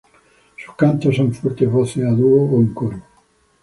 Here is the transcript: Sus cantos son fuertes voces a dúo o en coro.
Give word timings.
Sus 0.57 0.73
cantos 0.75 1.15
son 1.17 1.31
fuertes 1.31 1.69
voces 1.71 2.03
a 2.03 2.09
dúo 2.09 2.57
o 2.57 2.59
en 2.59 2.73
coro. 2.73 3.03